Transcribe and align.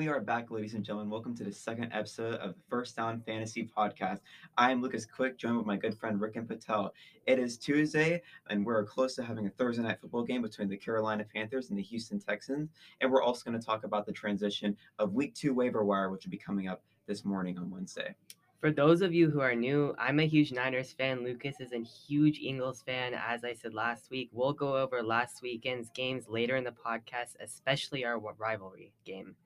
we 0.00 0.08
are 0.08 0.18
back, 0.18 0.50
ladies 0.50 0.72
and 0.72 0.82
gentlemen. 0.82 1.10
Welcome 1.10 1.36
to 1.36 1.44
the 1.44 1.52
second 1.52 1.92
episode 1.92 2.36
of 2.36 2.54
the 2.54 2.62
First 2.70 2.96
Down 2.96 3.20
Fantasy 3.20 3.68
Podcast. 3.76 4.20
I 4.56 4.70
am 4.70 4.80
Lucas 4.80 5.04
Quick, 5.04 5.36
joined 5.36 5.58
with 5.58 5.66
my 5.66 5.76
good 5.76 5.94
friend 5.94 6.18
Rick 6.18 6.36
and 6.36 6.48
Patel. 6.48 6.94
It 7.26 7.38
is 7.38 7.58
Tuesday, 7.58 8.22
and 8.48 8.64
we're 8.64 8.82
close 8.86 9.14
to 9.16 9.22
having 9.22 9.46
a 9.46 9.50
Thursday 9.50 9.82
night 9.82 10.00
football 10.00 10.22
game 10.22 10.40
between 10.40 10.70
the 10.70 10.76
Carolina 10.78 11.26
Panthers 11.34 11.68
and 11.68 11.78
the 11.78 11.82
Houston 11.82 12.18
Texans. 12.18 12.70
And 13.02 13.12
we're 13.12 13.22
also 13.22 13.42
going 13.44 13.60
to 13.60 13.66
talk 13.66 13.84
about 13.84 14.06
the 14.06 14.12
transition 14.12 14.74
of 14.98 15.12
Week 15.12 15.34
Two 15.34 15.52
waiver 15.52 15.84
wire, 15.84 16.08
which 16.08 16.24
will 16.24 16.30
be 16.30 16.38
coming 16.38 16.66
up 16.66 16.82
this 17.06 17.26
morning 17.26 17.58
on 17.58 17.70
Wednesday. 17.70 18.14
For 18.58 18.70
those 18.70 19.02
of 19.02 19.12
you 19.12 19.28
who 19.28 19.40
are 19.40 19.54
new, 19.54 19.94
I'm 19.98 20.20
a 20.20 20.26
huge 20.26 20.50
Niners 20.50 20.94
fan. 20.94 21.24
Lucas 21.24 21.60
is 21.60 21.72
a 21.72 21.82
huge 21.82 22.38
Eagles 22.38 22.80
fan. 22.86 23.12
As 23.12 23.44
I 23.44 23.52
said 23.52 23.74
last 23.74 24.10
week, 24.10 24.30
we'll 24.32 24.54
go 24.54 24.78
over 24.78 25.02
last 25.02 25.42
weekend's 25.42 25.90
games 25.90 26.24
later 26.26 26.56
in 26.56 26.64
the 26.64 26.70
podcast, 26.70 27.36
especially 27.38 28.06
our 28.06 28.18
rivalry 28.18 28.94
game. 29.04 29.36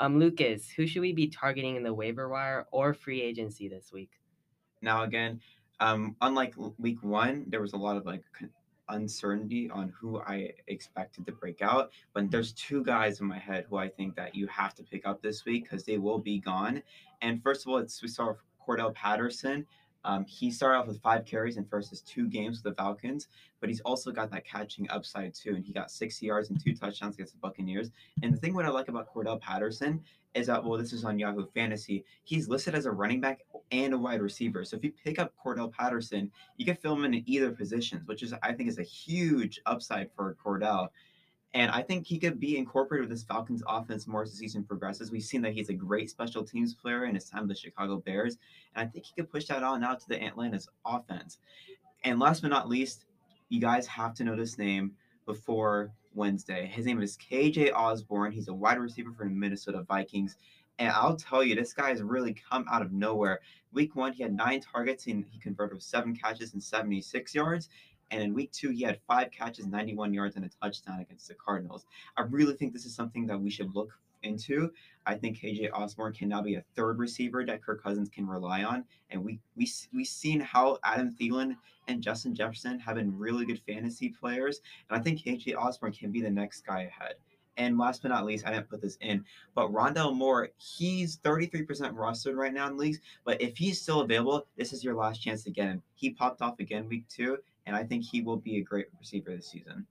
Um, 0.00 0.18
Lucas, 0.18 0.70
who 0.70 0.86
should 0.86 1.02
we 1.02 1.12
be 1.12 1.28
targeting 1.28 1.76
in 1.76 1.82
the 1.82 1.92
waiver 1.92 2.30
wire 2.30 2.66
or 2.70 2.94
free 2.94 3.20
agency 3.20 3.68
this 3.68 3.92
week? 3.92 4.10
Now, 4.80 5.02
again, 5.02 5.42
um, 5.78 6.16
unlike 6.22 6.54
week 6.78 7.02
one, 7.02 7.44
there 7.48 7.60
was 7.60 7.74
a 7.74 7.76
lot 7.76 7.98
of 7.98 8.06
like 8.06 8.24
uncertainty 8.88 9.68
on 9.70 9.92
who 10.00 10.18
I 10.20 10.52
expected 10.68 11.26
to 11.26 11.32
break 11.32 11.60
out. 11.60 11.90
But 12.14 12.30
there's 12.30 12.52
two 12.54 12.82
guys 12.82 13.20
in 13.20 13.26
my 13.26 13.38
head 13.38 13.66
who 13.68 13.76
I 13.76 13.88
think 13.88 14.16
that 14.16 14.34
you 14.34 14.46
have 14.46 14.74
to 14.76 14.82
pick 14.82 15.06
up 15.06 15.20
this 15.20 15.44
week 15.44 15.64
because 15.64 15.84
they 15.84 15.98
will 15.98 16.18
be 16.18 16.40
gone. 16.40 16.82
And 17.20 17.42
first 17.42 17.66
of 17.66 17.70
all, 17.70 17.76
it's 17.76 18.00
we 18.00 18.08
saw 18.08 18.32
Cordarrelle 18.66 18.94
Patterson. 18.94 19.66
Um, 20.04 20.24
he 20.24 20.50
started 20.50 20.78
off 20.78 20.86
with 20.86 21.02
five 21.02 21.24
carries 21.24 21.56
in 21.56 21.64
first 21.64 21.90
his 21.90 22.00
two 22.00 22.26
games 22.26 22.62
with 22.62 22.72
the 22.72 22.82
Falcons, 22.82 23.28
but 23.60 23.68
he's 23.68 23.80
also 23.80 24.10
got 24.10 24.30
that 24.30 24.46
catching 24.46 24.90
upside 24.90 25.34
too. 25.34 25.54
And 25.54 25.64
he 25.64 25.72
got 25.72 25.90
60 25.90 26.24
yards 26.24 26.50
and 26.50 26.62
two 26.62 26.74
touchdowns 26.74 27.14
against 27.14 27.34
the 27.34 27.38
Buccaneers. 27.38 27.90
And 28.22 28.32
the 28.32 28.38
thing 28.38 28.54
what 28.54 28.64
I 28.64 28.70
like 28.70 28.88
about 28.88 29.12
Cordarrelle 29.12 29.40
Patterson 29.40 30.02
is 30.34 30.46
that 30.46 30.64
well, 30.64 30.78
this 30.78 30.92
is 30.92 31.04
on 31.04 31.18
Yahoo 31.18 31.46
Fantasy. 31.54 32.04
He's 32.24 32.48
listed 32.48 32.74
as 32.74 32.86
a 32.86 32.90
running 32.90 33.20
back 33.20 33.40
and 33.72 33.92
a 33.92 33.98
wide 33.98 34.22
receiver. 34.22 34.64
So 34.64 34.76
if 34.76 34.84
you 34.84 34.92
pick 34.92 35.18
up 35.18 35.34
Cordarrelle 35.44 35.72
Patterson, 35.72 36.30
you 36.56 36.64
can 36.64 36.76
fill 36.76 36.94
him 36.94 37.04
in 37.04 37.28
either 37.28 37.50
positions, 37.50 38.06
which 38.06 38.22
is 38.22 38.32
I 38.42 38.52
think 38.52 38.68
is 38.68 38.78
a 38.78 38.84
huge 38.84 39.60
upside 39.66 40.10
for 40.14 40.36
Cordarrelle. 40.44 40.88
And 41.52 41.70
I 41.72 41.82
think 41.82 42.06
he 42.06 42.18
could 42.18 42.38
be 42.38 42.56
incorporated 42.56 43.08
with 43.08 43.18
this 43.18 43.26
Falcons 43.26 43.62
offense 43.66 44.06
more 44.06 44.22
as 44.22 44.30
the 44.30 44.36
season 44.36 44.62
progresses. 44.62 45.10
We've 45.10 45.22
seen 45.22 45.42
that 45.42 45.52
he's 45.52 45.68
a 45.68 45.74
great 45.74 46.08
special 46.08 46.44
teams 46.44 46.74
player 46.74 47.06
in 47.06 47.14
his 47.14 47.28
time 47.28 47.42
with 47.42 47.56
the 47.56 47.60
Chicago 47.60 47.96
Bears. 47.98 48.38
And 48.74 48.86
I 48.86 48.90
think 48.90 49.04
he 49.06 49.12
could 49.14 49.30
push 49.30 49.46
that 49.46 49.64
on 49.64 49.82
out 49.82 50.00
to 50.00 50.08
the 50.08 50.22
Atlanta's 50.22 50.68
offense. 50.84 51.38
And 52.04 52.20
last 52.20 52.42
but 52.42 52.50
not 52.50 52.68
least, 52.68 53.04
you 53.48 53.60
guys 53.60 53.86
have 53.88 54.14
to 54.14 54.24
know 54.24 54.36
this 54.36 54.58
name 54.58 54.92
before 55.26 55.92
Wednesday. 56.14 56.66
His 56.66 56.86
name 56.86 57.02
is 57.02 57.18
KJ 57.18 57.72
Osborn. 57.72 58.32
He's 58.32 58.48
a 58.48 58.54
wide 58.54 58.78
receiver 58.78 59.12
for 59.12 59.24
the 59.24 59.30
Minnesota 59.30 59.82
Vikings. 59.82 60.36
And 60.78 60.90
I'll 60.90 61.16
tell 61.16 61.42
you, 61.42 61.54
this 61.54 61.72
guy 61.72 61.90
has 61.90 62.00
really 62.00 62.34
come 62.48 62.64
out 62.70 62.80
of 62.80 62.92
nowhere. 62.92 63.40
Week 63.72 63.94
one, 63.96 64.12
he 64.12 64.22
had 64.22 64.32
nine 64.32 64.60
targets 64.60 65.06
and 65.06 65.24
he 65.28 65.38
converted 65.38 65.74
with 65.74 65.82
seven 65.82 66.16
catches 66.16 66.54
and 66.54 66.62
76 66.62 67.34
yards. 67.34 67.68
And 68.10 68.22
in 68.22 68.34
week 68.34 68.52
two, 68.52 68.70
he 68.70 68.82
had 68.82 68.98
five 69.06 69.30
catches, 69.30 69.66
91 69.66 70.12
yards, 70.12 70.36
and 70.36 70.44
a 70.44 70.50
touchdown 70.62 71.00
against 71.00 71.28
the 71.28 71.34
Cardinals. 71.34 71.86
I 72.16 72.22
really 72.22 72.54
think 72.54 72.72
this 72.72 72.84
is 72.84 72.94
something 72.94 73.26
that 73.26 73.40
we 73.40 73.50
should 73.50 73.74
look 73.74 73.92
into. 74.22 74.70
I 75.06 75.14
think 75.14 75.38
KJ 75.38 75.70
Osborn 75.72 76.12
can 76.12 76.28
now 76.28 76.42
be 76.42 76.56
a 76.56 76.64
third 76.76 76.98
receiver 76.98 77.44
that 77.46 77.62
Kirk 77.62 77.82
Cousins 77.82 78.08
can 78.08 78.26
rely 78.26 78.64
on. 78.64 78.84
And 79.10 79.24
we 79.24 79.40
we 79.56 79.68
we've 79.92 80.06
seen 80.06 80.40
how 80.40 80.78
Adam 80.84 81.10
Thielen 81.10 81.56
and 81.88 82.02
Justin 82.02 82.34
Jefferson 82.34 82.78
have 82.78 82.96
been 82.96 83.16
really 83.16 83.46
good 83.46 83.60
fantasy 83.66 84.08
players. 84.08 84.60
And 84.88 84.98
I 84.98 85.02
think 85.02 85.20
KJ 85.20 85.56
Osborn 85.56 85.92
can 85.92 86.12
be 86.12 86.20
the 86.20 86.30
next 86.30 86.66
guy 86.66 86.82
ahead. 86.82 87.14
And 87.56 87.76
last 87.76 88.02
but 88.02 88.08
not 88.08 88.24
least, 88.24 88.46
I 88.46 88.52
didn't 88.52 88.70
put 88.70 88.80
this 88.80 88.96
in, 89.02 89.24
but 89.54 89.70
Rondale 89.70 90.14
Moore, 90.14 90.48
he's 90.56 91.18
33% 91.18 91.66
rostered 91.94 92.36
right 92.36 92.54
now 92.54 92.68
in 92.68 92.78
leagues. 92.78 93.00
But 93.24 93.42
if 93.42 93.58
he's 93.58 93.82
still 93.82 94.00
available, 94.00 94.46
this 94.56 94.72
is 94.72 94.82
your 94.82 94.94
last 94.94 95.18
chance 95.18 95.42
to 95.44 95.50
get 95.50 95.66
him. 95.66 95.82
He 95.94 96.10
popped 96.10 96.40
off 96.40 96.58
again 96.58 96.88
week 96.88 97.06
two, 97.08 97.36
and 97.66 97.76
I 97.76 97.84
think 97.84 98.04
he 98.04 98.22
will 98.22 98.36
be 98.36 98.58
a 98.58 98.62
great 98.62 98.86
receiver 98.98 99.34
this 99.34 99.50
season. 99.50 99.86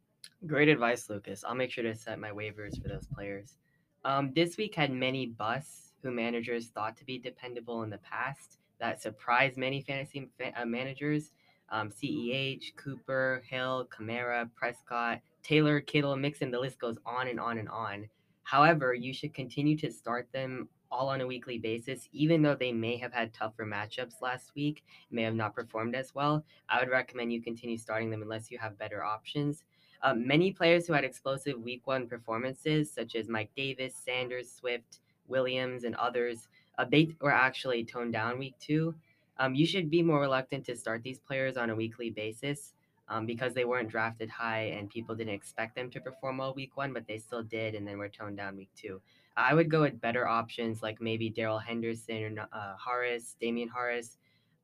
Great 0.48 0.70
advice, 0.70 1.10
Lucas. 1.10 1.44
I'll 1.44 1.56
make 1.56 1.72
sure 1.72 1.84
to 1.84 1.96
set 1.96 2.20
my 2.20 2.32
waivers 2.32 2.82
for 2.82 2.88
those 2.88 3.08
players. 3.08 3.58
Um, 4.06 4.32
this 4.34 4.58
week 4.58 4.76
had 4.76 4.92
many 4.92 5.28
busts 5.28 5.94
who 6.02 6.12
managers 6.12 6.68
thought 6.68 6.96
to 6.98 7.06
be 7.06 7.18
dependable 7.18 7.84
in 7.84 7.90
the 7.90 7.98
past 7.98 8.60
that 8.80 9.02
surprised 9.02 9.58
many 9.58 9.82
fantasy 9.82 10.30
fa- 10.38 10.54
uh, 10.60 10.66
managers. 10.66 11.32
Um, 11.72 11.92
CEH, 11.92 12.76
Cooper, 12.78 13.44
Hill, 13.48 13.88
Kamara, 13.96 14.50
Prescott, 14.56 15.20
Taylor, 15.44 15.80
Kittle, 15.80 16.16
Mixon, 16.16 16.50
the 16.50 16.60
list 16.60 16.80
goes 16.80 16.98
on 17.06 17.28
and 17.28 17.40
on 17.40 17.60
and 17.60 17.70
on. 17.70 18.10
However, 18.44 18.96
you 18.96 19.14
should 19.14 19.36
continue 19.36 19.78
to 19.78 19.92
start 19.92 20.28
them 20.32 20.68
all 20.92 21.10
on 21.10 21.22
a 21.22 21.28
weekly 21.28 21.58
basis, 21.58 22.08
even 22.12 22.42
though 22.42 22.56
they 22.56 22.72
may 22.72 22.98
have 22.98 23.14
had 23.14 23.34
tougher 23.34 23.66
matchups 23.66 24.22
last 24.22 24.52
week, 24.56 24.84
may 25.12 25.24
have 25.24 25.36
not 25.36 25.56
performed 25.56 25.96
as 25.96 26.14
well. 26.16 26.44
I 26.70 26.80
would 26.80 26.90
recommend 26.90 27.34
you 27.34 27.42
continue 27.42 27.78
starting 27.78 28.10
them 28.10 28.22
unless 28.22 28.50
you 28.52 28.58
have 28.58 28.78
better 28.78 29.04
options. 29.04 29.64
Uh, 30.02 30.14
many 30.14 30.52
players 30.52 30.88
who 30.88 30.94
had 30.94 31.04
explosive 31.04 31.60
week 31.60 31.82
one 31.86 32.08
performances, 32.08 32.92
such 32.92 33.16
as 33.16 33.28
Mike 33.28 33.52
Davis, 33.56 33.96
Sanders, 33.96 34.52
Swift, 34.52 35.00
Williams, 35.28 35.84
and 35.84 35.96
others, 35.96 36.48
uh, 36.78 36.86
they 36.90 37.10
were 37.20 37.34
actually 37.34 37.84
toned 37.84 38.14
down 38.14 38.40
week 38.40 38.56
two. 38.60 38.96
Um, 39.38 39.56
you 39.56 39.66
should 39.66 39.90
be 39.90 40.02
more 40.02 40.22
reluctant 40.22 40.66
to 40.66 40.76
start 40.76 41.04
these 41.04 41.20
players 41.20 41.58
on 41.58 41.70
a 41.70 41.76
weekly 41.76 42.10
basis 42.10 42.74
um, 43.10 43.26
because 43.26 43.54
they 43.54 43.66
weren't 43.66 43.90
drafted 43.90 44.30
high 44.30 44.74
and 44.78 44.90
people 44.90 45.16
didn't 45.16 45.34
expect 45.34 45.76
them 45.76 45.90
to 45.90 46.00
perform 46.00 46.38
well 46.38 46.54
week 46.54 46.78
one, 46.78 46.94
but 46.94 47.08
they 47.08 47.18
still 47.18 47.44
did, 47.44 47.76
and 47.76 47.88
then 47.88 47.98
were 47.98 48.10
toned 48.10 48.38
down 48.38 48.56
week 48.56 48.70
two. 48.76 49.02
I 49.36 49.54
would 49.54 49.70
go 49.70 49.82
with 49.82 50.00
better 50.00 50.28
options 50.28 50.82
like 50.84 51.02
maybe 51.02 51.30
Darrell 51.30 51.60
Henderson 51.60 52.38
or 52.38 52.48
uh, 52.52 52.76
Harris, 52.84 53.36
Damien 53.40 53.70
Harris. 53.70 54.18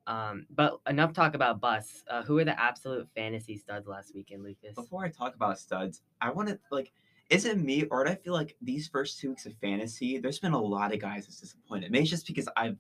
Um, 0.08 0.46
but 0.54 0.80
enough 0.88 1.14
talk 1.14 1.34
about 1.34 1.60
bus. 1.60 2.04
Uh, 2.10 2.22
who 2.24 2.38
are 2.38 2.46
the 2.46 2.60
absolute 2.60 3.08
fantasy 3.16 3.58
studs 3.58 3.88
last 3.88 4.14
weekend, 4.14 4.44
Lucas? 4.44 4.76
Before 4.76 5.04
I 5.04 5.10
talk 5.10 5.36
about 5.36 5.58
studs, 5.58 6.02
I 6.22 6.30
want 6.30 6.50
to 6.50 6.60
like, 6.72 6.92
is 7.30 7.46
it 7.46 7.58
me 7.58 7.86
or 7.86 8.04
do 8.04 8.12
I 8.12 8.16
feel 8.16 8.34
like 8.34 8.56
these 8.62 8.88
first 8.88 9.20
two 9.20 9.30
weeks 9.30 9.48
of 9.48 9.54
fantasy, 9.62 10.20
there's 10.20 10.40
been 10.40 10.54
a 10.54 10.62
lot 10.62 10.94
of 10.94 11.00
guys 11.00 11.26
that's 11.26 11.40
disappointed. 11.40 11.92
Maybe 11.92 12.04
it's 12.04 12.12
just 12.12 12.28
because 12.28 12.48
I've 12.56 12.78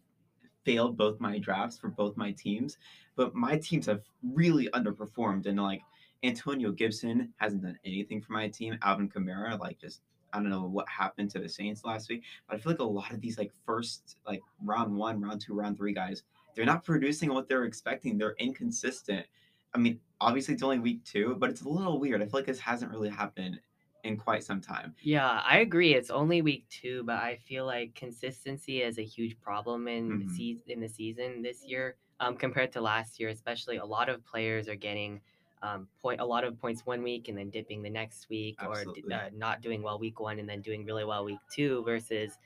failed 0.65 0.97
both 0.97 1.19
my 1.19 1.37
drafts 1.37 1.77
for 1.77 1.87
both 1.87 2.17
my 2.17 2.31
teams, 2.31 2.77
but 3.15 3.33
my 3.35 3.57
teams 3.57 3.85
have 3.85 4.01
really 4.23 4.67
underperformed. 4.73 5.45
And 5.45 5.61
like 5.61 5.81
Antonio 6.23 6.71
Gibson 6.71 7.31
hasn't 7.37 7.63
done 7.63 7.79
anything 7.85 8.21
for 8.21 8.33
my 8.33 8.49
team. 8.49 8.77
Alvin 8.81 9.09
Kamara, 9.09 9.59
like 9.59 9.79
just 9.79 10.01
I 10.33 10.39
don't 10.39 10.49
know 10.49 10.63
what 10.65 10.89
happened 10.89 11.31
to 11.31 11.39
the 11.39 11.47
Saints 11.47 11.85
last 11.85 12.09
week, 12.09 12.23
but 12.47 12.55
I 12.55 12.59
feel 12.59 12.73
like 12.73 12.79
a 12.79 12.83
lot 12.83 13.11
of 13.11 13.21
these 13.21 13.37
like 13.37 13.53
first 13.65 14.17
like 14.27 14.41
round 14.63 14.93
one, 14.93 15.21
round 15.21 15.39
two, 15.39 15.53
round 15.53 15.77
three 15.77 15.93
guys, 15.93 16.23
they're 16.55 16.65
not 16.65 16.83
producing 16.83 17.33
what 17.33 17.47
they're 17.47 17.63
expecting. 17.63 18.17
They're 18.17 18.35
inconsistent. 18.39 19.25
I 19.73 19.77
mean, 19.77 19.99
obviously 20.19 20.53
it's 20.53 20.63
only 20.63 20.79
week 20.79 21.03
two, 21.03 21.35
but 21.39 21.49
it's 21.49 21.61
a 21.61 21.69
little 21.69 21.99
weird. 21.99 22.21
I 22.21 22.25
feel 22.25 22.39
like 22.39 22.45
this 22.45 22.59
hasn't 22.59 22.91
really 22.91 23.09
happened 23.09 23.59
in 24.05 24.17
quite 24.17 24.43
some 24.43 24.61
time. 24.61 24.95
Yeah, 25.01 25.41
I 25.43 25.59
agree. 25.59 25.93
It's 25.93 26.09
only 26.09 26.41
week 26.41 26.65
two, 26.69 27.03
but 27.03 27.15
I 27.15 27.37
feel 27.37 27.65
like 27.65 27.95
consistency 27.95 28.81
is 28.81 28.99
a 28.99 29.03
huge 29.03 29.39
problem 29.41 29.87
in 29.87 30.09
mm-hmm. 30.11 30.29
se- 30.35 30.61
in 30.67 30.79
the 30.79 30.87
season 30.87 31.41
this 31.41 31.65
year 31.65 31.95
um, 32.19 32.37
compared 32.37 32.71
to 32.73 32.81
last 32.81 33.19
year. 33.19 33.29
Especially, 33.29 33.77
a 33.77 33.85
lot 33.85 34.07
of 34.07 34.23
players 34.25 34.69
are 34.69 34.75
getting 34.75 35.19
um, 35.61 35.87
point 36.01 36.21
a 36.21 36.25
lot 36.25 36.43
of 36.43 36.59
points 36.61 36.85
one 36.85 37.01
week 37.01 37.27
and 37.27 37.37
then 37.37 37.49
dipping 37.49 37.81
the 37.81 37.89
next 37.89 38.29
week, 38.29 38.55
Absolutely. 38.59 39.13
or 39.13 39.17
uh, 39.17 39.29
not 39.35 39.61
doing 39.61 39.81
well 39.81 39.97
week 39.97 40.19
one 40.19 40.39
and 40.39 40.47
then 40.47 40.61
doing 40.61 40.85
really 40.85 41.03
well 41.03 41.25
week 41.25 41.39
two 41.51 41.83
versus 41.83 42.37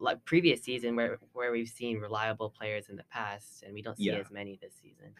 like 0.00 0.22
previous 0.24 0.60
season 0.60 0.96
where 0.96 1.18
where 1.32 1.52
we've 1.52 1.68
seen 1.68 1.98
reliable 1.98 2.50
players 2.50 2.88
in 2.88 2.96
the 2.96 3.04
past 3.04 3.62
and 3.62 3.72
we 3.72 3.80
don't 3.80 3.96
see 3.96 4.04
yeah. 4.04 4.14
as 4.16 4.30
many 4.30 4.58
this 4.60 4.74
season. 4.82 5.14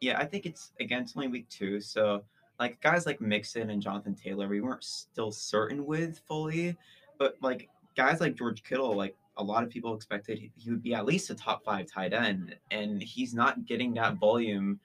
Yeah, 0.00 0.18
I 0.18 0.24
think 0.24 0.46
it's 0.46 0.72
against 0.80 1.16
only 1.16 1.28
week 1.28 1.48
two, 1.48 1.80
so 1.80 2.24
like 2.58 2.80
guys 2.80 3.06
like 3.06 3.20
Mixon 3.20 3.70
and 3.70 3.82
Jonathan 3.82 4.14
Taylor, 4.14 4.48
we 4.48 4.60
weren't 4.60 4.84
still 4.84 5.30
certain 5.30 5.84
with 5.84 6.20
fully, 6.26 6.76
but 7.18 7.36
like 7.40 7.68
guys 7.96 8.20
like 8.20 8.34
George 8.34 8.62
Kittle, 8.62 8.94
like 8.94 9.14
a 9.38 9.44
lot 9.44 9.62
of 9.62 9.70
people 9.70 9.94
expected 9.94 10.38
he 10.56 10.70
would 10.70 10.82
be 10.82 10.94
at 10.94 11.04
least 11.04 11.30
a 11.30 11.34
top 11.34 11.64
five 11.64 11.86
tight 11.86 12.12
end, 12.12 12.56
and 12.70 13.02
he's 13.02 13.34
not 13.34 13.66
getting 13.66 13.92
that 13.94 14.16
volume 14.16 14.80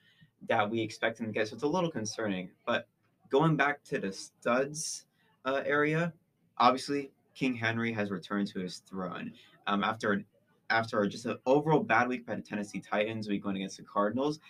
that 0.48 0.68
we 0.68 0.80
expect 0.80 1.20
him 1.20 1.26
to 1.26 1.32
get. 1.32 1.48
So 1.48 1.54
it's 1.54 1.62
a 1.62 1.68
little 1.68 1.90
concerning. 1.90 2.50
But 2.66 2.86
going 3.30 3.56
back 3.56 3.82
to 3.84 3.98
the 3.98 4.12
studs 4.12 5.06
uh, 5.44 5.62
area, 5.64 6.12
obviously 6.58 7.12
King 7.34 7.54
Henry 7.54 7.92
has 7.92 8.10
returned 8.10 8.48
to 8.48 8.60
his 8.60 8.78
throne 8.88 9.32
um, 9.66 9.82
after 9.84 10.22
after 10.70 11.06
just 11.06 11.26
an 11.26 11.38
overall 11.44 11.80
bad 11.80 12.08
week 12.08 12.26
by 12.26 12.34
the 12.34 12.42
Tennessee 12.42 12.80
Titans, 12.80 13.28
week 13.28 13.42
going 13.42 13.56
against 13.56 13.76
the 13.76 13.82
Cardinals. 13.82 14.40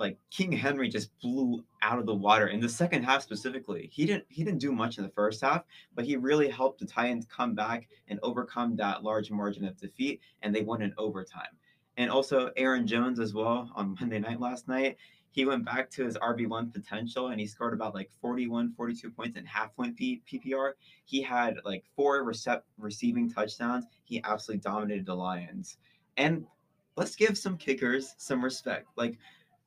Like 0.00 0.18
King 0.30 0.50
Henry 0.50 0.88
just 0.88 1.10
blew 1.20 1.62
out 1.82 1.98
of 1.98 2.06
the 2.06 2.14
water 2.14 2.48
in 2.48 2.58
the 2.58 2.68
second 2.68 3.02
half 3.02 3.22
specifically. 3.22 3.90
He 3.92 4.06
didn't 4.06 4.24
he 4.30 4.42
didn't 4.42 4.60
do 4.60 4.72
much 4.72 4.96
in 4.96 5.04
the 5.04 5.10
first 5.10 5.42
half, 5.42 5.64
but 5.94 6.06
he 6.06 6.16
really 6.16 6.48
helped 6.48 6.80
the 6.80 6.86
Titans 6.86 7.26
come 7.26 7.54
back 7.54 7.86
and 8.08 8.18
overcome 8.22 8.76
that 8.76 9.04
large 9.04 9.30
margin 9.30 9.66
of 9.66 9.76
defeat, 9.76 10.20
and 10.40 10.54
they 10.54 10.62
won 10.62 10.80
in 10.80 10.94
overtime. 10.96 11.54
And 11.98 12.10
also 12.10 12.50
Aaron 12.56 12.86
Jones 12.86 13.20
as 13.20 13.34
well 13.34 13.70
on 13.76 13.94
Monday 14.00 14.18
night 14.18 14.40
last 14.40 14.66
night. 14.68 14.96
He 15.32 15.44
went 15.44 15.64
back 15.64 15.90
to 15.90 16.04
his 16.04 16.16
RB1 16.16 16.72
potential 16.72 17.28
and 17.28 17.38
he 17.38 17.46
scored 17.46 17.72
about 17.72 17.94
like 17.94 18.10
41, 18.20 18.72
42 18.72 19.10
points 19.10 19.38
in 19.38 19.46
half 19.46 19.76
point 19.76 19.96
PPR. 19.96 20.72
He 21.04 21.22
had 21.22 21.58
like 21.64 21.84
four 21.94 22.24
recep- 22.24 22.62
receiving 22.78 23.30
touchdowns. 23.30 23.84
He 24.02 24.20
absolutely 24.24 24.62
dominated 24.62 25.06
the 25.06 25.14
Lions. 25.14 25.76
And 26.16 26.46
let's 26.96 27.14
give 27.14 27.38
some 27.38 27.56
kickers 27.56 28.14
some 28.18 28.42
respect. 28.42 28.88
Like 28.96 29.18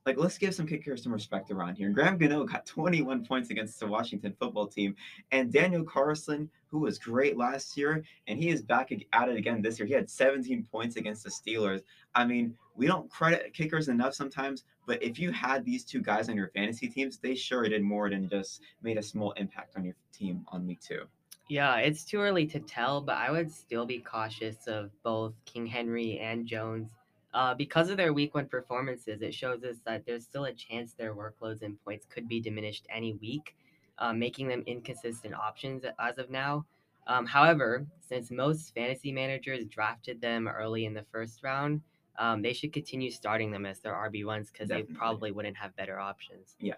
like 0.05 0.17
let's 0.17 0.37
give 0.37 0.53
some 0.53 0.67
kickers 0.67 1.03
some 1.03 1.13
respect 1.13 1.51
around 1.51 1.75
here. 1.75 1.89
Graham 1.89 2.17
Gano 2.17 2.43
got 2.43 2.65
21 2.65 3.25
points 3.25 3.49
against 3.49 3.79
the 3.79 3.87
Washington 3.87 4.35
football 4.39 4.67
team, 4.67 4.95
and 5.31 5.51
Daniel 5.51 5.83
Carlson, 5.83 6.49
who 6.67 6.79
was 6.79 6.99
great 6.99 7.37
last 7.37 7.77
year, 7.77 8.03
and 8.27 8.37
he 8.37 8.49
is 8.49 8.61
back 8.61 8.91
at 8.91 9.29
it 9.29 9.37
again 9.37 9.61
this 9.61 9.79
year. 9.79 9.87
He 9.87 9.93
had 9.93 10.09
17 10.09 10.67
points 10.71 10.95
against 10.95 11.23
the 11.23 11.29
Steelers. 11.29 11.81
I 12.15 12.25
mean, 12.25 12.55
we 12.75 12.87
don't 12.87 13.09
credit 13.09 13.53
kickers 13.53 13.87
enough 13.87 14.13
sometimes, 14.13 14.63
but 14.85 15.01
if 15.01 15.19
you 15.19 15.31
had 15.31 15.63
these 15.63 15.83
two 15.83 16.01
guys 16.01 16.29
on 16.29 16.35
your 16.35 16.49
fantasy 16.49 16.87
teams, 16.87 17.17
they 17.17 17.35
sure 17.35 17.67
did 17.67 17.83
more 17.83 18.09
than 18.09 18.27
just 18.27 18.61
made 18.81 18.97
a 18.97 19.03
small 19.03 19.31
impact 19.33 19.77
on 19.77 19.85
your 19.85 19.95
team 20.11 20.45
on 20.49 20.65
week 20.67 20.81
two. 20.81 21.03
Yeah, 21.49 21.75
it's 21.77 22.05
too 22.05 22.19
early 22.19 22.45
to 22.47 22.59
tell, 22.59 23.01
but 23.01 23.17
I 23.17 23.29
would 23.29 23.51
still 23.51 23.85
be 23.85 23.99
cautious 23.99 24.65
of 24.67 24.91
both 25.03 25.33
King 25.45 25.65
Henry 25.65 26.17
and 26.19 26.47
Jones 26.47 26.89
uh, 27.33 27.53
because 27.55 27.89
of 27.89 27.97
their 27.97 28.13
week 28.13 28.35
one 28.35 28.47
performances, 28.47 29.21
it 29.21 29.33
shows 29.33 29.63
us 29.63 29.77
that 29.85 30.05
there's 30.05 30.23
still 30.23 30.45
a 30.45 30.53
chance 30.53 30.93
their 30.93 31.15
workloads 31.15 31.63
and 31.63 31.83
points 31.83 32.05
could 32.05 32.27
be 32.27 32.39
diminished 32.39 32.85
any 32.93 33.13
week, 33.13 33.55
uh, 33.97 34.13
making 34.13 34.47
them 34.47 34.63
inconsistent 34.67 35.33
options 35.33 35.83
as 35.99 36.17
of 36.17 36.29
now. 36.29 36.65
Um, 37.07 37.25
however, 37.25 37.85
since 37.99 38.31
most 38.31 38.73
fantasy 38.73 39.11
managers 39.11 39.65
drafted 39.65 40.21
them 40.21 40.47
early 40.47 40.85
in 40.85 40.93
the 40.93 41.05
first 41.11 41.43
round, 41.43 41.81
um, 42.19 42.41
they 42.41 42.53
should 42.53 42.71
continue 42.71 43.09
starting 43.09 43.51
them 43.51 43.65
as 43.65 43.79
their 43.79 43.93
RB1s 43.93 44.51
because 44.51 44.69
they 44.69 44.83
probably 44.83 45.31
wouldn't 45.31 45.57
have 45.57 45.75
better 45.75 45.99
options. 45.99 46.55
Yeah. 46.59 46.75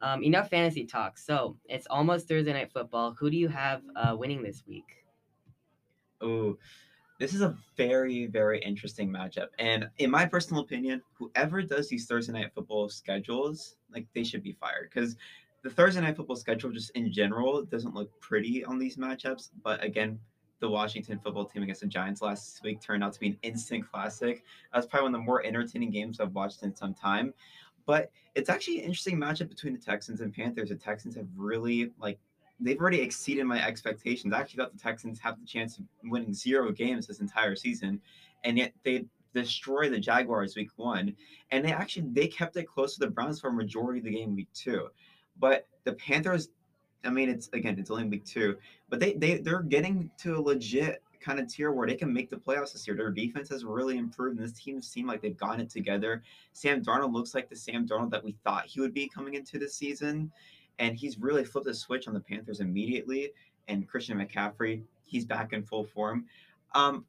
Um, 0.00 0.22
enough 0.22 0.50
fantasy 0.50 0.84
talk. 0.84 1.18
So 1.18 1.56
it's 1.66 1.86
almost 1.88 2.28
Thursday 2.28 2.52
night 2.52 2.72
football. 2.72 3.14
Who 3.18 3.30
do 3.30 3.36
you 3.36 3.48
have 3.48 3.82
uh, 3.96 4.16
winning 4.16 4.42
this 4.42 4.64
week? 4.66 5.04
Oh, 6.20 6.58
this 7.18 7.34
is 7.34 7.40
a 7.40 7.56
very, 7.76 8.26
very 8.26 8.60
interesting 8.60 9.10
matchup. 9.10 9.48
And 9.58 9.88
in 9.98 10.10
my 10.10 10.24
personal 10.24 10.62
opinion, 10.62 11.02
whoever 11.14 11.62
does 11.62 11.88
these 11.88 12.06
Thursday 12.06 12.32
night 12.32 12.52
football 12.54 12.88
schedules, 12.88 13.76
like 13.92 14.06
they 14.14 14.24
should 14.24 14.42
be 14.42 14.52
fired 14.52 14.90
because 14.92 15.16
the 15.62 15.70
Thursday 15.70 16.00
night 16.00 16.16
football 16.16 16.36
schedule, 16.36 16.70
just 16.70 16.90
in 16.90 17.12
general, 17.12 17.64
doesn't 17.64 17.94
look 17.94 18.08
pretty 18.20 18.64
on 18.64 18.78
these 18.78 18.96
matchups. 18.96 19.50
But 19.64 19.82
again, 19.82 20.20
the 20.60 20.68
Washington 20.68 21.18
football 21.18 21.44
team 21.44 21.62
against 21.62 21.80
the 21.80 21.86
Giants 21.88 22.22
last 22.22 22.62
week 22.62 22.80
turned 22.80 23.02
out 23.02 23.12
to 23.12 23.20
be 23.20 23.28
an 23.28 23.38
instant 23.42 23.90
classic. 23.90 24.44
That 24.72 24.78
was 24.78 24.86
probably 24.86 25.06
one 25.06 25.14
of 25.14 25.20
the 25.20 25.24
more 25.24 25.44
entertaining 25.44 25.90
games 25.90 26.20
I've 26.20 26.34
watched 26.34 26.62
in 26.62 26.74
some 26.74 26.94
time. 26.94 27.34
But 27.86 28.10
it's 28.34 28.50
actually 28.50 28.78
an 28.78 28.84
interesting 28.84 29.18
matchup 29.18 29.48
between 29.48 29.72
the 29.72 29.80
Texans 29.80 30.20
and 30.20 30.32
Panthers. 30.32 30.68
The 30.68 30.74
Texans 30.76 31.16
have 31.16 31.26
really 31.36 31.90
like 31.98 32.18
they've 32.60 32.80
already 32.80 33.00
exceeded 33.00 33.44
my 33.44 33.64
expectations. 33.64 34.32
I 34.32 34.40
actually 34.40 34.58
thought 34.58 34.72
the 34.72 34.78
Texans 34.78 35.18
have 35.20 35.38
the 35.40 35.46
chance 35.46 35.78
of 35.78 35.84
winning 36.04 36.34
zero 36.34 36.70
games 36.72 37.06
this 37.06 37.20
entire 37.20 37.54
season, 37.54 38.00
and 38.44 38.58
yet 38.58 38.72
they 38.84 39.04
destroy 39.34 39.88
the 39.88 39.98
Jaguars 39.98 40.56
week 40.56 40.70
one, 40.76 41.14
and 41.50 41.64
they 41.64 41.72
actually 41.72 42.08
they 42.12 42.26
kept 42.26 42.56
it 42.56 42.68
close 42.68 42.94
to 42.94 43.00
the 43.00 43.10
Browns 43.10 43.40
for 43.40 43.48
a 43.48 43.52
majority 43.52 44.00
of 44.00 44.04
the 44.04 44.12
game 44.12 44.34
week 44.34 44.48
two, 44.54 44.88
but 45.38 45.66
the 45.84 45.92
Panthers. 45.94 46.48
I 47.04 47.10
mean, 47.10 47.28
it's 47.28 47.48
again, 47.52 47.78
it's 47.78 47.92
only 47.92 48.04
week 48.04 48.24
two, 48.24 48.56
but 48.88 48.98
they 48.98 49.12
they 49.14 49.38
they're 49.38 49.62
getting 49.62 50.10
to 50.18 50.36
a 50.36 50.40
legit 50.40 51.02
kind 51.20 51.38
of 51.40 51.48
tier 51.48 51.72
where 51.72 51.86
they 51.86 51.94
can 51.94 52.12
make 52.12 52.30
the 52.30 52.36
playoffs 52.36 52.72
this 52.72 52.86
year. 52.86 52.96
Their 52.96 53.10
defense 53.10 53.48
has 53.50 53.64
really 53.64 53.98
improved, 53.98 54.38
and 54.38 54.44
this 54.44 54.58
team 54.58 54.82
seems 54.82 55.06
like 55.06 55.20
they've 55.20 55.36
gotten 55.36 55.60
it 55.60 55.70
together. 55.70 56.22
Sam 56.52 56.82
Darnold 56.82 57.12
looks 57.12 57.34
like 57.34 57.48
the 57.48 57.56
Sam 57.56 57.86
Darnold 57.86 58.10
that 58.10 58.24
we 58.24 58.36
thought 58.44 58.66
he 58.66 58.80
would 58.80 58.94
be 58.94 59.08
coming 59.08 59.34
into 59.34 59.58
the 59.58 59.68
season 59.68 60.32
and 60.78 60.96
he's 60.96 61.18
really 61.18 61.44
flipped 61.44 61.66
the 61.66 61.74
switch 61.74 62.08
on 62.08 62.14
the 62.14 62.20
Panthers 62.20 62.60
immediately. 62.60 63.32
And 63.68 63.86
Christian 63.86 64.18
McCaffrey, 64.18 64.82
he's 65.04 65.24
back 65.24 65.52
in 65.52 65.62
full 65.62 65.84
form. 65.84 66.24
Um, 66.74 67.04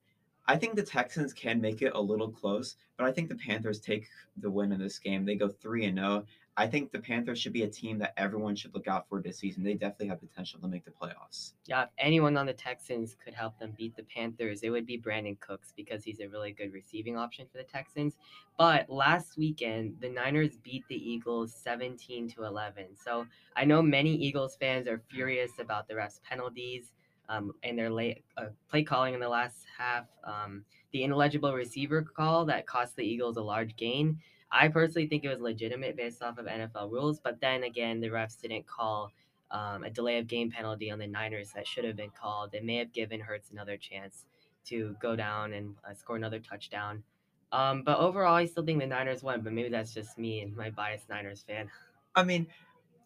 I 0.48 0.56
think 0.56 0.75
the 0.75 0.83
Texans 0.83 1.31
can 1.31 1.62
make 1.62 1.81
it 1.81 1.94
a 1.94 2.01
little 2.01 2.30
close, 2.30 2.75
but 2.98 3.06
I 3.06 3.12
think 3.12 3.30
the 3.30 3.36
Panthers 3.36 3.80
take 3.80 4.07
the 4.38 4.50
win 4.50 4.71
in 4.71 4.80
this 4.80 4.98
game. 4.98 5.24
They 5.24 5.36
go 5.36 5.48
3 5.48 5.86
and 5.86 5.98
0. 6.00 6.25
I 6.60 6.68
think 6.68 6.92
the 6.92 7.00
Panthers 7.00 7.40
should 7.40 7.54
be 7.54 7.64
a 7.64 7.70
team 7.70 7.98
that 8.00 8.14
everyone 8.18 8.54
should 8.54 8.74
look 8.74 8.90
out 8.90 9.08
for 9.08 9.22
this 9.22 9.38
season. 9.38 9.64
They 9.64 9.76
definitely 9.76 10.08
have 10.08 10.20
potential 10.20 10.60
to 10.60 10.68
make 10.68 10.84
the 10.84 10.92
playoffs. 10.92 11.54
Yeah, 11.68 11.84
if 11.84 11.90
anyone 11.98 12.36
on 12.36 12.46
the 12.46 12.54
Texans 12.54 13.16
could 13.24 13.34
help 13.34 13.58
them 13.60 13.74
beat 13.78 13.96
the 13.96 14.04
Panthers, 14.04 14.62
it 14.64 14.70
would 14.70 14.86
be 14.86 15.00
Brandin 15.00 15.40
Cooks 15.40 15.72
because 15.78 16.04
he's 16.04 16.20
a 16.20 16.28
really 16.28 16.52
good 16.52 16.74
receiving 16.74 17.16
option 17.16 17.48
for 17.50 17.60
the 17.60 17.64
Texans. 17.64 18.18
But 18.58 18.90
last 18.90 19.38
weekend, 19.38 19.96
the 20.02 20.10
Niners 20.10 20.58
beat 20.62 20.84
the 20.90 20.98
Eagles 20.98 21.56
17 21.64 22.30
to 22.32 22.44
11. 22.44 22.88
So 23.02 23.26
I 23.56 23.64
know 23.64 23.82
many 23.82 24.14
Eagles 24.14 24.58
fans 24.60 24.86
are 24.90 25.02
furious 25.10 25.52
about 25.60 25.88
the 25.88 25.94
refs' 25.94 26.22
penalties 26.22 26.92
um, 27.30 27.54
and 27.64 27.78
their 27.78 27.90
late 27.90 28.24
uh, 28.38 28.48
play 28.70 28.84
calling 28.84 29.14
in 29.14 29.20
the 29.20 29.30
last 29.30 29.66
half. 29.78 30.06
Um, 30.24 30.66
the 30.92 31.04
ineligible 31.04 31.54
receiver 31.54 32.02
call 32.02 32.46
that 32.46 32.66
cost 32.66 32.96
the 32.96 33.04
Eagles 33.04 33.38
a 33.38 33.42
large 33.42 33.76
gain. 33.76 34.20
I 34.52 34.68
personally 34.68 35.08
think 35.08 35.24
it 35.24 35.30
was 35.30 35.40
legitimate 35.40 35.96
based 35.96 36.24
off 36.24 36.40
of 36.40 36.48
NFL 36.48 36.92
rules, 36.92 37.20
but 37.20 37.40
then 37.40 37.64
again, 37.64 38.02
the 38.02 38.08
refs 38.08 38.42
didn't 38.42 38.66
call 38.66 39.12
um, 39.52 39.84
a 39.84 39.90
delay 39.92 40.18
of 40.18 40.28
game 40.28 40.50
penalty 40.50 40.90
on 40.90 40.98
the 40.98 41.08
Niners 41.08 41.52
that 41.54 41.68
should 41.68 41.86
have 41.86 41.96
been 41.96 42.10
called. 42.10 42.54
It 42.54 42.66
may 42.66 42.78
have 42.78 42.92
given 42.92 43.20
Hurts 43.20 43.52
another 43.52 43.78
chance 43.78 44.25
to 44.66 44.96
go 45.00 45.16
down 45.16 45.54
and 45.54 45.75
uh, 45.88 45.94
score 45.94 46.16
another 46.16 46.40
touchdown. 46.40 47.04
Um, 47.52 47.84
but 47.84 48.00
overall, 48.00 48.36
I 48.36 48.46
still 48.46 48.66
think 48.66 48.80
the 48.80 48.88
Niners 48.88 49.24
won, 49.24 49.42
but 49.42 49.54
maybe 49.54 49.70
that's 49.70 49.94
just 49.94 50.18
me 50.18 50.42
and 50.42 50.56
my 50.56 50.70
biased 50.72 51.10
Niners 51.10 51.44
fan. 51.48 51.70
I 52.16 52.24
mean, 52.24 52.48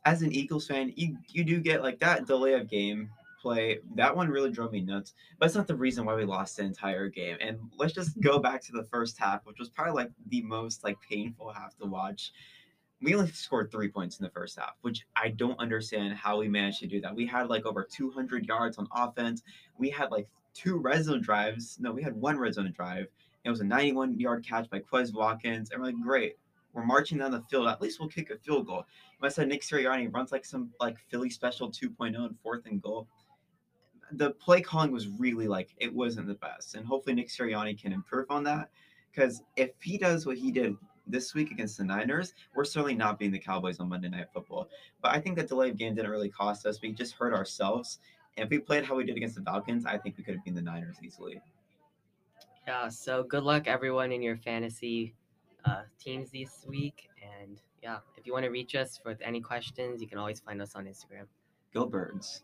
as 0.06 0.22
an 0.22 0.34
Eagles 0.34 0.68
fan, 0.68 0.92
you 0.96 1.18
you 1.30 1.44
do 1.44 1.60
get 1.60 1.81
like 1.81 2.00
that 2.00 2.26
delay 2.26 2.54
of 2.54 2.69
game 2.69 3.10
play, 3.44 3.80
that 3.95 4.16
one 4.16 4.30
really 4.30 4.50
drove 4.50 4.72
me 4.72 4.80
nuts. 4.81 5.13
But 5.38 5.48
it's 5.48 5.56
not 5.56 5.68
the 5.68 5.75
reason 5.75 6.06
why 6.06 6.16
we 6.16 6.24
lost 6.24 6.57
the 6.57 6.63
entire 6.63 7.10
game. 7.10 7.38
And 7.42 7.60
let's 7.78 7.94
just 7.94 8.19
go 8.22 8.40
back 8.40 8.62
to 8.63 8.72
the 8.72 8.86
first 8.86 9.19
half, 9.19 9.45
which 9.45 9.60
was 9.60 9.69
probably 9.69 9.94
like 9.94 10.12
the 10.28 10.42
most 10.42 10.84
like 10.84 10.98
painful 11.07 11.51
half 11.51 11.78
to 11.78 11.86
watch. 11.86 12.31
We 13.01 13.13
only 13.16 13.30
scored 13.31 13.69
three 13.69 13.90
points 13.90 14.18
in 14.18 14.24
the 14.24 14.31
first 14.31 14.57
half, 14.57 14.75
which 14.81 15.06
I 15.16 15.30
don't 15.30 15.60
understand 15.60 16.16
how 16.16 16.40
we 16.40 16.48
managed 16.48 16.80
to 16.80 16.88
do 16.88 17.01
that. 17.01 17.13
We 17.13 17.28
had 17.28 17.50
like 17.50 17.66
over 17.66 17.84
200 17.84 18.48
yards 18.48 18.78
on 18.78 18.88
offense. 18.95 19.44
We 19.78 19.90
had 19.90 20.10
like 20.10 20.28
two 20.54 20.78
red 20.78 21.04
zone 21.04 21.22
drives. 21.22 21.78
No, 21.81 21.92
we 21.92 22.01
had 22.01 22.16
one 22.16 22.40
red 22.40 22.54
zone 22.54 22.72
drive. 22.74 23.07
It 23.44 23.50
was 23.50 23.60
a 23.60 23.66
91 23.66 24.18
yard 24.18 24.45
catch 24.48 24.69
by 24.69 24.80
Quez 24.80 25.13
Watkins. 25.13 25.69
And 25.69 25.81
we're 25.81 25.88
like, 25.88 26.02
great. 26.02 26.38
We're 26.71 26.85
marching 26.85 27.19
down 27.19 27.31
the 27.31 27.44
field. 27.52 27.68
At 27.68 27.81
least 27.81 28.00
we'll 28.00 28.09
kick 28.09 28.31
a 28.31 28.38
field 28.38 28.66
goal. 28.66 28.85
Said 29.30 29.47
Nick 29.47 29.62
Sirianni 29.62 30.14
runs 30.14 30.31
like 30.31 30.44
some 30.44 30.69
like 30.80 30.97
Philly 31.09 31.30
special 31.30 31.71
2.0 31.71 32.16
and 32.16 32.35
fourth 32.42 32.66
and 32.66 32.81
goal 32.81 33.07
the 34.18 34.32
play 34.32 34.62
calling 34.62 34.92
was 34.92 35.08
really 35.08 35.48
like 35.48 35.74
it 35.78 35.94
wasn't 35.94 36.28
the 36.28 36.36
best, 36.36 36.76
and 36.76 36.86
hopefully 36.86 37.16
Nick 37.16 37.30
Sirianni 37.30 37.80
can 37.80 37.94
improve 37.94 38.30
on 38.30 38.44
that. 38.46 38.70
Because 39.12 39.44
if 39.56 39.72
he 39.82 39.98
does 39.98 40.26
what 40.26 40.38
he 40.38 40.52
did 40.52 40.76
this 41.06 41.34
week 41.34 41.52
against 41.52 41.78
the 41.78 41.84
Niners, 41.84 42.34
we're 42.56 42.66
certainly 42.66 42.96
not 42.96 43.20
being 43.20 43.32
the 43.32 43.40
Cowboys 43.40 43.80
on 43.80 43.90
Monday 43.90 44.10
Night 44.10 44.28
Football. 44.34 44.70
But 45.02 45.14
I 45.14 45.20
think 45.20 45.36
that 45.38 45.48
delay 45.48 45.70
of 45.70 45.78
game 45.78 45.94
didn't 45.96 46.10
really 46.10 46.30
cost 46.30 46.66
us. 46.66 46.82
We 46.82 46.94
just 46.94 47.14
hurt 47.14 47.34
ourselves. 47.34 48.00
And 48.38 48.46
if 48.46 48.50
we 48.50 48.60
played 48.60 48.86
how 48.86 48.96
we 48.96 49.04
did 49.04 49.16
against 49.16 49.36
the 49.36 49.42
Falcons, 49.42 49.86
I 49.86 49.98
think 49.98 50.18
we 50.18 50.24
could 50.24 50.36
have 50.36 50.44
been 50.44 50.56
the 50.56 50.62
Niners 50.62 50.96
easily. 51.04 51.40
Yeah. 52.68 52.90
So 52.90 53.24
good 53.24 53.44
luck, 53.44 53.68
everyone, 53.68 54.12
in 54.12 54.24
your 54.24 54.38
fantasy 54.38 55.14
uh, 55.66 55.84
teams 56.00 56.32
this 56.32 56.66
week. 56.68 57.10
And 57.22 57.62
yeah, 57.84 57.98
if 58.18 58.26
you 58.26 58.34
want 58.34 58.46
to 58.46 58.50
reach 58.50 58.74
us 58.74 59.00
with 59.06 59.22
any 59.22 59.42
questions, 59.42 60.02
you 60.02 60.08
can 60.08 60.18
always 60.18 60.40
find 60.40 60.62
us 60.62 60.74
on 60.76 60.86
Instagram. 60.86 61.28
Go 61.74 61.86
Birds. 61.86 62.44